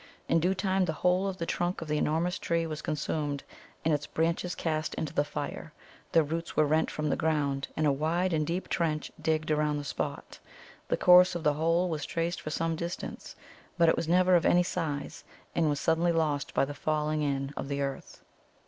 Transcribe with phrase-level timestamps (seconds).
[0.27, 3.43] In due time the whole of the trunk of the enormous tree was consumed,
[3.85, 5.73] and its branches cast into the fire.
[6.11, 9.77] The roots were rent from the ground, and a wide and deep trench digged around
[9.77, 10.39] the spot.
[10.87, 13.35] The course of the hole was traced for some distance,
[13.77, 17.53] but it was never of any size, and was suddenly lost by the falling in
[17.55, 18.23] of the earth.